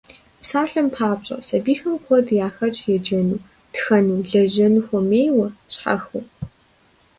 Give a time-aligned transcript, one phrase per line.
[0.41, 6.23] Псалъэм папщӀэ, сабийхэм куэд яхэтщ еджэну, тхэну, лэжьэну хуэмейуэ, щхьэхыу.